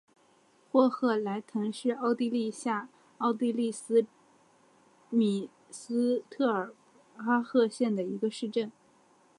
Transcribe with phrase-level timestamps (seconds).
[0.71, 4.03] 霍赫莱滕是奥地利下奥地利州
[5.11, 6.73] 米斯特尔
[7.23, 8.71] 巴赫县的一个市镇。